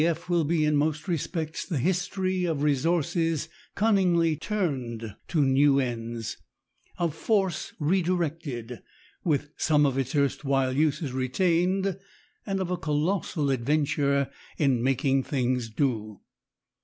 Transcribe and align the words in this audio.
F. 0.03 0.27
will 0.29 0.43
be 0.45 0.65
in 0.65 0.75
most 0.77 1.07
respects 1.07 1.63
the 1.63 1.77
history 1.77 2.43
of 2.45 2.63
resources 2.63 3.49
cunningly 3.75 4.35
turned 4.35 5.15
to 5.27 5.43
new 5.45 5.79
ends, 5.79 6.37
of 6.97 7.13
force 7.13 7.73
redirected, 7.79 8.81
with 9.23 9.51
some 9.57 9.85
of 9.85 9.99
its 9.99 10.15
erstwhile 10.15 10.73
uses 10.73 11.11
retained, 11.13 11.99
and 12.47 12.59
of 12.59 12.71
a 12.71 12.77
colossal 12.77 13.51
adventure 13.51 14.27
in 14.57 14.81
making 14.81 15.21
things 15.21 15.69
do. 15.69 16.19